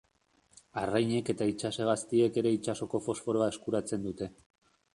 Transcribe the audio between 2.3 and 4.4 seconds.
ere itsasoko fosforoa eskuratzen dute.